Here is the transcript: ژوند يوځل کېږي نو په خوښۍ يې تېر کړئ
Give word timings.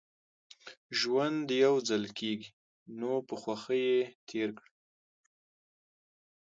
ژوند 0.99 1.45
يوځل 1.63 2.03
کېږي 2.19 2.49
نو 2.99 3.11
په 3.27 3.35
خوښۍ 3.41 3.81
يې 3.91 3.99
تېر 4.27 4.49
کړئ 4.57 4.73